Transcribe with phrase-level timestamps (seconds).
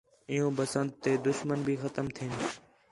[0.31, 2.31] عِیُّوں بسنت تے دُشمن بھی ختم تھئین